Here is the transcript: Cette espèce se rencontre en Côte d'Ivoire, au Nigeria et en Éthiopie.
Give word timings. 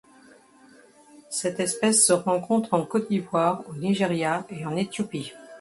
Cette 1.29 1.59
espèce 1.59 2.03
se 2.07 2.11
rencontre 2.13 2.73
en 2.73 2.83
Côte 2.87 3.07
d'Ivoire, 3.07 3.61
au 3.69 3.75
Nigeria 3.75 4.47
et 4.49 4.65
en 4.65 4.75
Éthiopie. 4.75 5.31